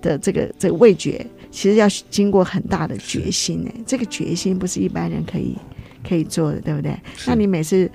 [0.02, 5.56] 的这个这个味觉，其实要经过很大的决心哎，这个决心不是一般人可以。
[6.08, 6.96] 可以做的，对不对？
[7.28, 7.90] 那你每次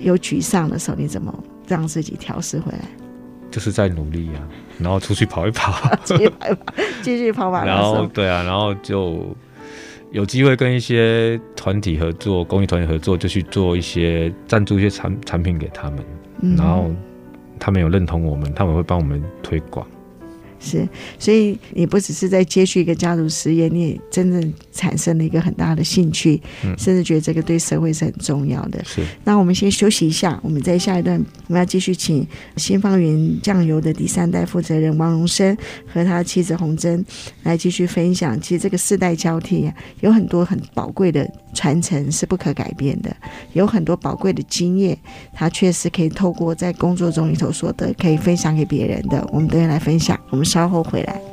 [0.00, 1.32] 有沮丧的时候，你怎么
[1.66, 2.80] 让自己调试回来？
[3.50, 4.46] 就是在努力啊，
[4.78, 5.72] 然后出去跑一跑，
[6.04, 7.92] 继续跑一跑，继续跑马拉松。
[7.94, 9.36] 然后对啊，然后就
[10.12, 16.04] 有机会跟一些团体合作，公益团体合作，就去做一些赞助一些产产品给他们，
[16.42, 16.90] 嗯，然后
[17.58, 19.86] 他们有认同我们，他们会帮我们推广。
[20.60, 20.86] 是，
[21.18, 28.78] 所以你不只是在接续一个家族事业，你也真正产生了一个很大的兴趣，嗯、甚至觉得这个对社会是很重要的。
[28.84, 32.26] 是，那我们先休息一下，我们在下一段我们要继续请
[32.58, 35.56] 新方园酱油的第三代负责人王荣生
[35.90, 37.02] 和他妻子洪珍
[37.42, 38.38] 来继续分享。
[38.38, 43.16] 其实这个世代交替啊，有很多很宝贵的传承是不可改变的，
[43.54, 44.94] 有很多宝贵的经验，
[45.32, 49.26] 他确实可以透过在工作中里头所得，可以分享给别人的。
[49.32, 50.44] 我们等下来分享，我们。
[50.50, 51.29] 稍后回来。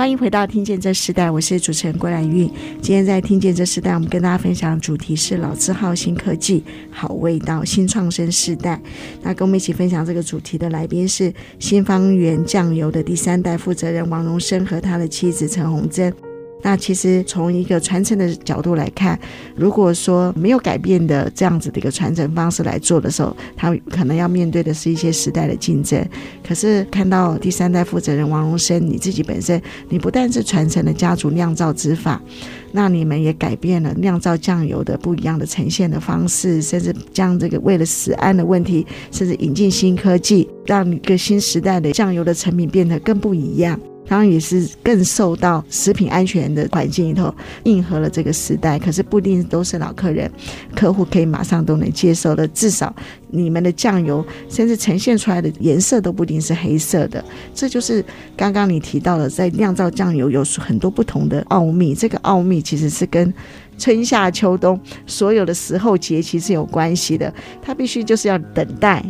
[0.00, 2.50] 欢迎回到《听见这时代》，我是主持人郭兰玉。
[2.80, 8.80] 今天在《听见这时代》，我们跟大家分享主题是老字号新科技，好味道，新创生时代。
[9.20, 16.10] 那跟我们一起分享这个主题的来宾是新方圆酱油的第三代负责人王荣生和他的妻子陈红珍。
[16.62, 19.18] 那其实从一个传承的角度来看，
[19.56, 26.06] 如果说没有改变的这样子的一个传承方式来做的时候，他可能要面对的是一些时代的竞争。
[26.46, 32.20] 可是看到第三代负责人王荣生，你自己本身，你不但是传承了家族酿造之法，
[32.72, 43.78] 那你们也改变了酿造酱油的不一样的呈现的方式，甚至将这个为了食安的问题，甚至引进新科技，让一个新时代的酱油的成品变得更不一样。
[44.10, 48.76] 当然也是更受到食品安全的环境里头，应和了这个时代。
[48.76, 50.28] 可是不一定都是老客人，
[50.74, 52.48] 客户可以马上都能接受的。
[52.48, 52.92] 至少
[53.28, 57.24] 你们的酱油，甚至呈现出来的颜色都不一定是黑色的。
[57.54, 58.04] 这就是
[58.36, 61.94] 刚刚你提到的，在酿造酱油有很多不同的奥秘。
[61.94, 63.32] 这个奥秘其实是跟
[63.78, 67.32] 春夏秋冬所有的时候节气是有关系的。
[67.62, 69.04] 它必须就是要等待。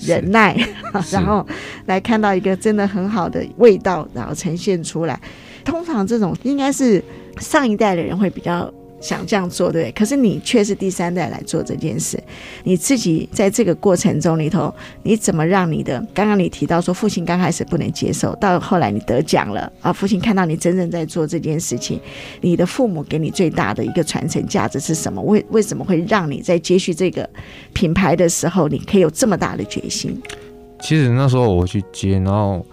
[0.00, 0.56] 忍耐，
[1.10, 1.46] 然后
[1.86, 5.20] 来看到一个真的很好的味道，然后呈现出来。
[5.64, 7.02] 通常这种应该是
[7.40, 8.72] 上一代的人会比较。
[9.06, 9.92] 想这样做，对？
[9.92, 12.20] 可是你却是第三代来做这件事，
[12.64, 16.04] 你自己在这个过程中里头，你怎么让你的？
[16.12, 22.00] 刚刚你提到说，父亲刚开始不能接受，到后来你得奖了啊，父亲看到你真正在做这件事情，
[22.40, 25.22] 你的父母给你最大的一个传承价值是什么？
[25.22, 27.28] 为为什么会让你在接续这个
[27.72, 30.20] 品牌的时候，你可以有这么大的决心？
[30.80, 32.66] 其实那时候我去接，然后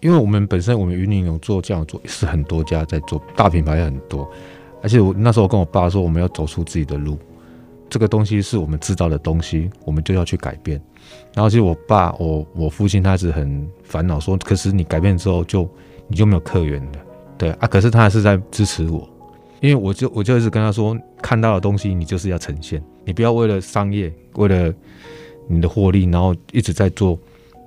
[0.00, 4.30] 因为我们本身我们云林有做这样做，是很多家在做，大品牌很多。
[4.82, 7.18] 而且我那时候跟我爸说，我们要走出自己的路，
[7.88, 10.80] 这个东西是我们知道的东西，我们就要去改变。
[11.34, 15.68] 然后其实我爸，我我父亲他是很烦恼，说，可是你改变之后就
[16.08, 16.98] 你就没有客源了，
[17.36, 17.66] 对啊。
[17.66, 19.08] 可是他还是在支持我，
[19.60, 24.72] 因为我就我就一直跟他说，看到的东西你就是要呈现，你不要为了商业，为了
[25.48, 27.18] 你的获利，然后一直在做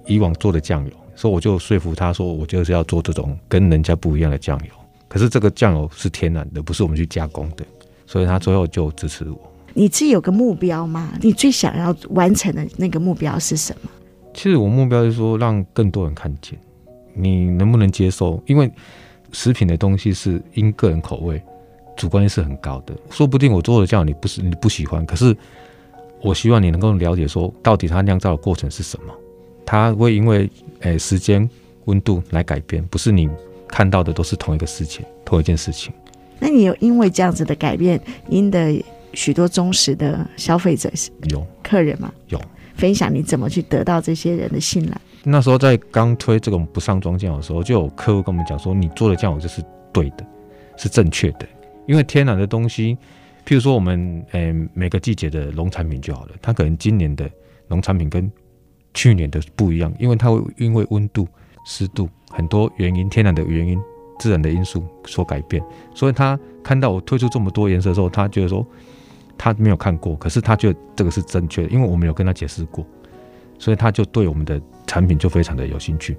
[0.08, 0.92] 以往做的酱油。
[1.16, 4.72] 所以我就说服他说，我就是要做这种跟人家不一样的酱油。
[5.14, 7.64] 可是这个酱油是天然的，不是我们去加工的，
[8.08, 9.40] 所以他最后就支持我。
[9.76, 11.14] 你自己有个目标吗？
[11.22, 13.90] 你最想要完成的那个目标是什么？
[14.34, 16.58] 其实我目标就是说，让更多人看见，
[17.14, 18.42] 你能不能接受？
[18.48, 18.72] 因为
[19.32, 21.40] 食品的东西是因个人口味，
[21.96, 22.96] 主观性是很高的。
[23.12, 25.38] 说不定我做的酱油你不是你不喜欢，可是
[26.24, 29.14] 我希望你能够了解说，到底它酿造的过程是什么？
[29.64, 30.50] 它会因为
[30.80, 31.48] 诶时间
[31.86, 33.30] 温度来改变，不是你。
[33.74, 35.92] 看到的都是同一个事情，同一件事情。
[36.38, 40.92] 那你有因为这样子的改变，赢得许多忠实的消费者
[41.32, 42.14] 有客人吗？
[42.28, 42.40] 有
[42.76, 45.02] 分享你怎么去得到这些人的信赖？
[45.24, 49.60] 那时候在刚推这种不上妆酱油的时候，就有客户跟我们讲说，你做的酱油就是
[49.92, 50.24] 对的，
[50.78, 51.48] 是正确的。
[51.88, 52.96] 因为天然的东西，
[53.44, 57.28] 譬如说我们诶每个季节的农产品就好了，它可能今年的
[57.68, 58.32] 农产品跟
[58.94, 61.28] 去年的不一样，因为它会因为温度、
[61.66, 62.08] 湿度。
[62.34, 63.80] 很多原因，天然的原因、
[64.20, 68.66] 自然的因素所改变，所以他看到我推出这么多颜色的时候，他觉得说
[69.38, 72.86] 他没有看过，可是他觉得这个是正确的，因为我们有跟他解释过，
[73.58, 76.18] 所以他就对我们的产品就非常的有兴趣。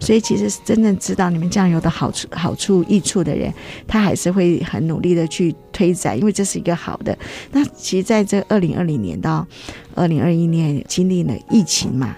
[0.00, 3.52] 所以其实是真正知道你们酱油的好处、好处、益处的人，
[3.86, 7.16] 他还是会很努力的去推展，因为这是一个好的。
[7.50, 9.46] 那其实在这二零二零年到
[9.94, 12.16] 二零二一年经历了疫情嘛，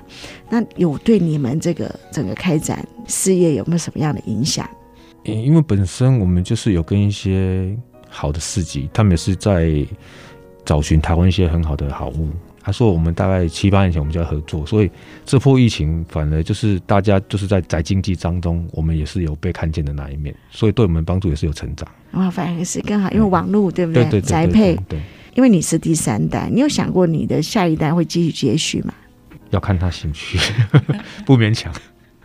[0.50, 4.68] 那有对你们这个整个开展事业有没有什么样的影响？
[5.24, 7.76] 因为本身我们就是有跟一些
[8.08, 9.86] 好的市集，他们也是在
[10.64, 12.28] 找寻台湾一些很好的好物。
[12.68, 14.90] 他说：“我们大概七八年前我们就要合作，所以
[15.24, 21.88] 这波疫情反而就是大家就是在宅经济当中，我们也是有被看见的那一面，所以对我们帮助也是有成长。
[22.12, 24.20] 哇，反而是更好，因为网络对不对？
[24.20, 25.00] 宅配，对，
[25.35, 28.92] 因为你是第三代，你有想过你的下一代会继续接续吗？
[29.49, 30.38] 要看他兴趣，
[31.24, 31.72] 不勉强。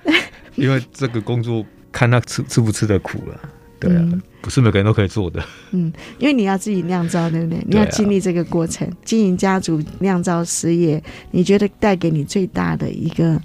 [0.55, 3.39] 因为这个工作看他吃吃不吃的苦了，
[3.80, 4.01] 对啊。
[4.01, 5.41] 嗯不是每个人都可以做的。
[5.71, 7.63] 嗯，因为你要自己酿造，对不对？
[7.65, 13.41] 你要经历这个过程，啊、经营家族酿造事业，你觉得带给你最大的一个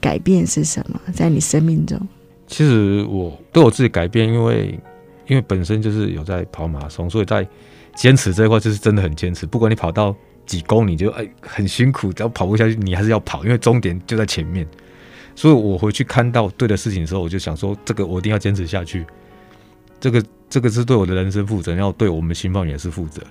[0.00, 1.00] 改变是什么？
[1.12, 2.00] 在你生命中？
[2.46, 4.78] 其实我对我自己改变，因为
[5.26, 7.44] 因为本身就是有在跑马拉松，所以在
[7.96, 9.46] 坚持这一块就是真的很坚持。
[9.46, 10.14] 不管你跑到
[10.46, 14.64] 几公里，就哎很辛苦，只要跑不下去，你还是要跑，因为终点就在前面。
[15.34, 19.04] 所以我回去看到对的事情的时候，我就想说，这个我一定要坚持下去。
[19.98, 20.22] 这个。
[20.48, 23.22] 这个是对我的人生负责，要对我们新方也是负责，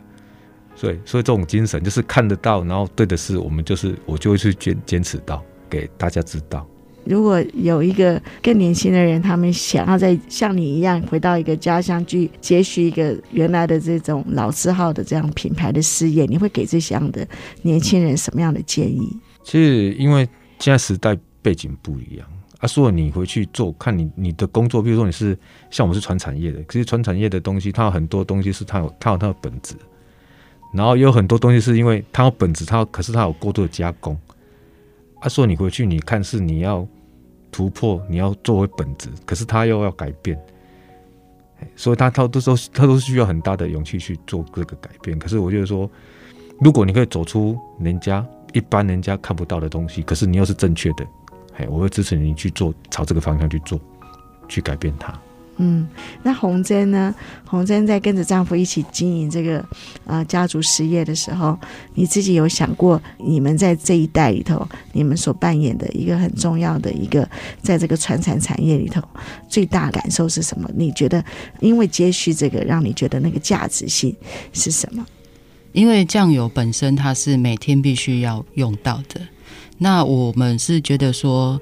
[0.76, 6.68] 所以所以这种精神就是看得到，然后对的事，我们就是我就会去坚坚持到给大家知道。
[7.06, 17.28] 如果有一个更年轻的人，他们想要再像你一样回到一个家乡去接续一个原来的这种老字号的这样品牌的事业，你会给这样的
[17.62, 19.08] 年轻人什么样的建议？
[19.44, 20.28] 其实因为
[20.60, 22.28] 现在时代背景不一样。
[22.66, 25.38] 他说：“你回去做，看你你的工作，比如说你是
[25.70, 29.76] 像我们是传产业的，其实传产业的东西，它有很多东西是它有它有它的本质，
[30.74, 34.18] 然后也有很多东西是因为它有本质，它可是它有过度的加工。
[35.22, 36.88] 他说你回去，你看是你要
[37.52, 40.36] 突破，你要作为本质，可是它又要改变，
[41.76, 45.20] 所以他他都说他都需要很大的勇气去做这个改变。
[45.20, 45.88] 可是我觉得说，
[46.60, 51.06] 如果你可以走出人家一般人家看不到的东西，可是你又是正确的。”
[51.58, 53.80] 哎，我会支持你去做，朝这个方向去做，
[54.48, 55.14] 去改变它。
[55.58, 55.88] 嗯，
[56.22, 57.16] 那红珍呢？
[57.46, 59.66] 红珍在跟着丈夫一起经营这个
[60.06, 61.58] 呃家族事业的时候，
[61.94, 67.26] 你自己有想过，你们在这一代里头，你们所扮演的一个很重要的一个，
[67.62, 69.02] 在这个传产产业里头，
[69.48, 70.70] 最大感受是什么？
[70.76, 71.24] 你觉得，
[71.62, 74.14] 因为接续这个，让你觉得那个价值性
[74.52, 75.06] 是什么？
[75.72, 79.22] 因为酱油本身它是每天必须要用到的。
[79.78, 81.60] 那我们是觉得说，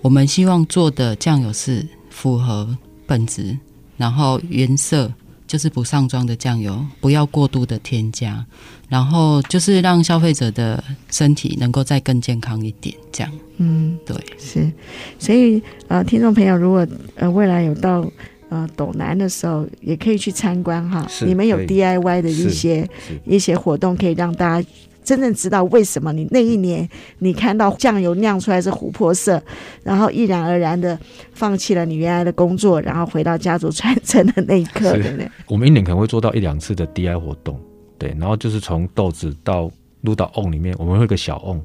[0.00, 2.76] 我们希望做的酱油是符合
[3.06, 3.58] 本质，
[3.96, 5.12] 然后原色
[5.46, 8.44] 就是不上妆的酱油，不要过度的添加，
[8.88, 13.32] 然后就是让消费者的身体能够再更健康一点，这样。
[13.58, 14.72] 嗯，对，是。
[15.18, 16.86] 所以呃，听众朋友，如果
[17.16, 18.04] 呃未来有到
[18.48, 22.88] 呃斗南的时候，也可以去参观哈，你们有 DIY 的一些
[23.26, 24.68] 一些活动，可以让大家。
[25.04, 26.88] 真正知道为什么你那一年
[27.18, 29.40] 你看到酱油酿出来是琥珀色，
[29.82, 30.98] 然后毅然而然的
[31.32, 35.30] 放弃了你原来的工作，然后回到家族传承的那一刻，对不对？
[35.46, 37.60] 我们一年可能会做到一两次的 DI 活动，
[37.98, 41.60] 对，然后就是从豆子到入到瓮里面，我们会有个小瓮，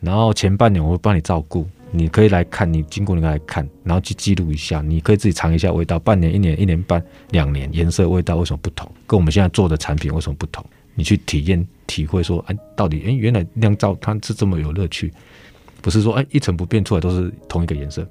[0.00, 8.90] 然后前半年我会帮你照顾，你可以来看，你经过你来看，然后去记录一下，你可以自己尝一下味道，半年、一年、一年半、两年，颜色、味道为什么不同？
[9.06, 10.64] 跟我们现在做的产品为什么不同？
[10.94, 15.12] 你去体验、体会，说，哎，到底，哎，原来酿造它是这么有乐趣，
[15.80, 18.06] 不是说，哎，一成不变出来都是同一个颜色。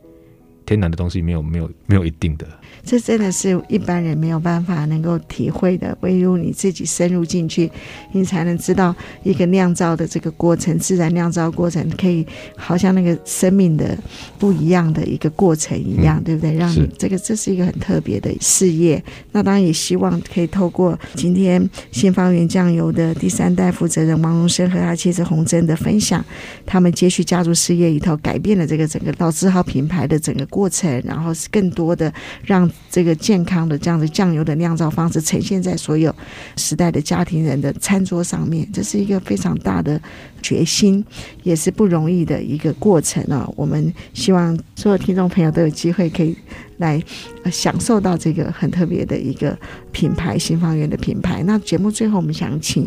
[0.66, 2.48] 天然的东西没有没有没有一定的，
[2.84, 5.98] 这真的是一般人没有办法能够体会的。
[6.02, 7.72] 唯有你自己深入进去，
[8.12, 13.98] 你才能知道一个酿造的这个过程，自然酿造过程可以好像那个生命的
[14.40, 16.54] 不一样的一个过程一样，嗯、对不对？
[16.56, 19.02] 让你这个这是一个很特别的事业。
[19.32, 26.24] 那当然也希望可以透过今天新方圆酱油的第三代负责人王荣生和他妻子洪珍的分享，
[26.66, 36.14] 他们接续家族事业里头改变了这个整个老字号品牌的整个过程，然后是更多的让这个健康的这样的酱油的酿造方式呈现在所有
[36.56, 40.00] 时代的家庭人的餐桌上面，这是一个非常大的
[40.44, 41.04] 决心，
[41.42, 43.50] 也是不容易的一个过程啊！
[43.56, 46.38] 我们希望所有听众朋友都有机会可以
[46.84, 47.02] 来
[47.50, 49.58] 享受到这个很特别的一个
[49.94, 51.42] 品牌——新方圆的品牌。
[51.44, 52.86] 那节目最后，我们想请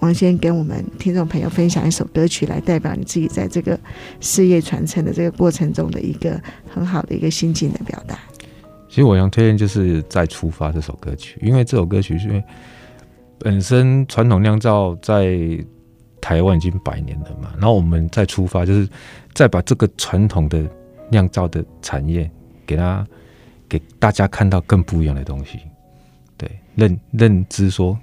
[0.00, 3.78] 王先跟我们听众朋友分享一首歌曲，来代表你自己在这个
[4.20, 8.18] 事业传承的这个过程中的一个很好的一个心境的表达。
[8.88, 12.42] 其实我想推荐就是《再出发》这首歌曲，因为这首歌曲是因为
[13.38, 15.38] 本身传统酿造在
[16.20, 18.88] 台湾已经百年了嘛，然后我们再出发，就是
[19.32, 20.66] 再把这个传统的
[21.10, 22.28] 酿造的产业
[22.66, 23.06] 给它
[23.68, 25.60] 给大家看到更不一样的东西，
[26.36, 27.98] 对，认认知说。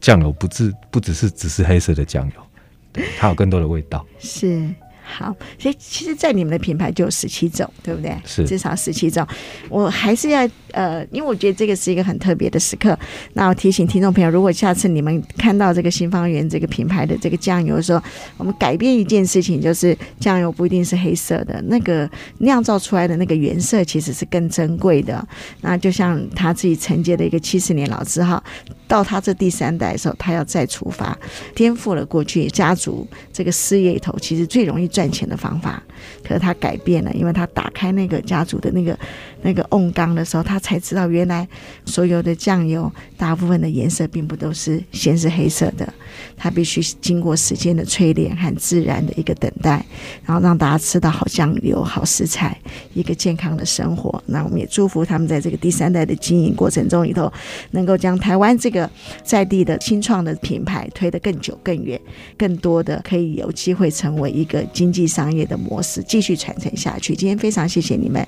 [0.00, 2.42] 酱油不只不只是只是黑色的酱油，
[2.90, 4.02] 对，它有更多的味道。
[4.18, 4.66] 是
[5.02, 8.16] 好，所以其实，在你们的品牌就有十七种，对不对？
[8.24, 9.26] 是，至少十七种。
[9.68, 12.96] 我还是要呃，因为我觉得这个是一个很特别的时刻。
[13.32, 18.00] 那我提醒听众朋友，如果下次你们看到这个新方圆这个品牌的这个酱油的时候，
[18.36, 25.26] 我们改变一件事情，就是酱油不一定是黑色的，那个酿造出来的那个原色其实是更珍贵的。
[25.62, 28.40] 那就像他自己承接的一个七十年老字号，
[28.86, 31.18] 到他这第三代的时候，他要再出发，
[31.52, 34.99] 颠覆了过去家族这个事业里头其实最容易赚。
[35.00, 35.82] 赚钱的方法，
[36.22, 38.94] 可是他改变了，因为他打开那个家族的那个
[39.42, 41.46] 那个瓮缸的时候，他才知道原来
[41.84, 45.92] 所有的酱油大部分的颜色并不都是先是黑色的，
[46.36, 49.84] 他必须经过时间的淬炼和自然的一个等待，
[50.24, 52.56] 然后让大家吃到好酱油、好食材，
[52.94, 54.22] 一个健康的生活。
[54.26, 57.32] 那我们也祝福他们在这个第三代的经营过程中里头，
[57.70, 58.88] 能够将台湾这个
[59.24, 62.00] 在地的新创的品牌推得更久、更远，
[62.36, 67.14] 更多的可以有机会成为一个经济商业的模式，继续传承下去。
[67.14, 68.26] 今天非常谢谢你们，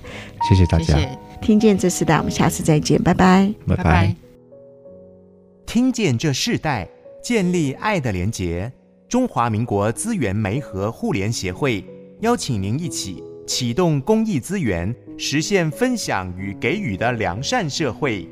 [0.49, 1.02] 谢谢大家。
[1.43, 3.83] 听见这世代，我们下次再见，拜拜，拜拜。
[3.83, 4.17] 拜拜。
[5.67, 6.89] 听见这世代，
[7.23, 8.73] 建立爱的连结。
[9.09, 11.85] 中华民国资源媒和互联协会
[12.21, 18.27] 邀请您一起启动公益资源，实现分享与给予的良善社会。